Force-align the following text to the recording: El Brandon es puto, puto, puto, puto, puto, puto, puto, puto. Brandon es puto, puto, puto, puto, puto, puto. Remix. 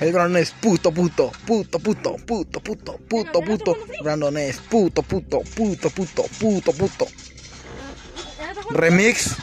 El 0.00 0.12
Brandon 0.12 0.42
es 0.42 0.50
puto, 0.50 0.92
puto, 0.92 1.32
puto, 1.46 1.78
puto, 1.78 2.16
puto, 2.16 2.60
puto, 2.60 2.98
puto, 3.08 3.40
puto. 3.40 3.76
Brandon 4.02 4.36
es 4.36 4.58
puto, 4.58 5.02
puto, 5.02 5.40
puto, 5.54 5.90
puto, 5.90 6.24
puto, 6.38 6.72
puto. 6.72 7.06
Remix. 8.70 9.36